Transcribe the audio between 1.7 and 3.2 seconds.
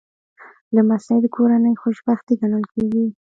خوشبختي ګڼل کېږي.